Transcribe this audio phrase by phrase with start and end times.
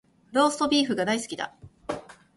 [0.31, 1.53] ローストビーフが大好きだ